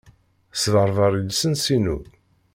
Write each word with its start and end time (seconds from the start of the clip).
Sberber 0.61 1.11
i 1.13 1.21
lwens-inu. 1.27 1.97